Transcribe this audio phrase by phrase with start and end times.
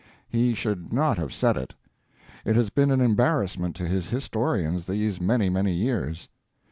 [0.27, 1.75] He should not have said it.
[2.43, 6.27] It has been an embarrassment to his historians these many, many years.